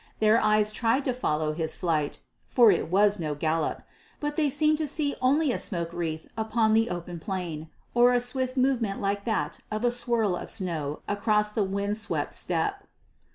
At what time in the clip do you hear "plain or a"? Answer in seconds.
7.19-8.19